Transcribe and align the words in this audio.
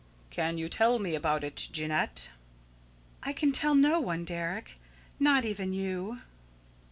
"Can 0.31 0.57
you 0.57 0.67
tell 0.67 0.97
me 0.97 1.13
about 1.13 1.43
it, 1.43 1.69
Jeanette?" 1.71 2.31
"I 3.21 3.33
can 3.33 3.51
tell 3.51 3.75
no 3.75 3.99
one, 3.99 4.25
Deryck; 4.25 4.77
not 5.19 5.45
even 5.45 5.73
you." 5.73 6.21